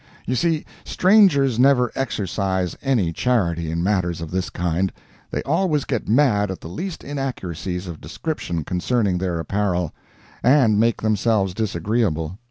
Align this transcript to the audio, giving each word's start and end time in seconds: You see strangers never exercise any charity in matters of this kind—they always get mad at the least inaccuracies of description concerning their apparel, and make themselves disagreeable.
You 0.25 0.33
see 0.33 0.65
strangers 0.83 1.59
never 1.59 1.91
exercise 1.93 2.75
any 2.81 3.13
charity 3.13 3.69
in 3.69 3.83
matters 3.83 4.19
of 4.19 4.31
this 4.31 4.49
kind—they 4.49 5.43
always 5.43 5.85
get 5.85 6.07
mad 6.09 6.49
at 6.49 6.59
the 6.61 6.67
least 6.69 7.03
inaccuracies 7.03 7.85
of 7.85 8.01
description 8.01 8.63
concerning 8.63 9.19
their 9.19 9.37
apparel, 9.39 9.93
and 10.41 10.79
make 10.79 11.03
themselves 11.03 11.53
disagreeable. 11.53 12.39